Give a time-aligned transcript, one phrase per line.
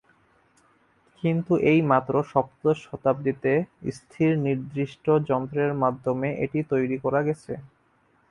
[1.23, 3.53] কিন্তু এই মাত্র সপ্তদশ শতাব্দীতে
[3.91, 7.53] স্থির নির্দিষ্ট যন্ত্রের মাধ্যমে এটি তৈরি করা গেছে।